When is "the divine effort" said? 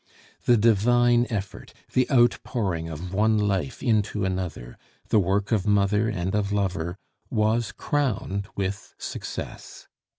0.45-1.75